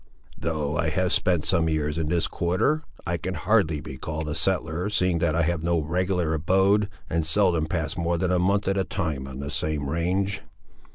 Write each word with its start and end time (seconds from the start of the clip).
"Though 0.35 0.77
I 0.79 0.89
have 0.89 1.11
spent 1.11 1.45
some 1.45 1.69
years, 1.69 1.99
in 1.99 2.07
this 2.09 2.25
quarter, 2.25 2.81
I 3.05 3.17
can 3.17 3.35
hardly 3.35 3.81
be 3.81 3.97
called 3.99 4.27
a 4.29 4.33
settler, 4.33 4.89
seeing 4.89 5.19
that 5.19 5.35
I 5.35 5.43
have 5.43 5.61
no 5.61 5.77
regular 5.77 6.33
abode, 6.33 6.89
and 7.07 7.23
seldom 7.23 7.67
pass 7.67 7.95
more 7.95 8.17
than 8.17 8.31
a 8.31 8.39
month, 8.39 8.67
at 8.67 8.79
a 8.79 8.83
time, 8.83 9.27
on 9.27 9.41
the 9.41 9.51
same 9.51 9.87
range." 9.87 10.41